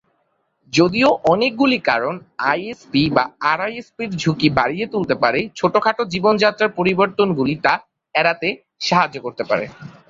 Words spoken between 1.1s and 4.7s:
অনেকগুলি কারণ আইএসপি বা আরআইএসপি-র ঝুঁকি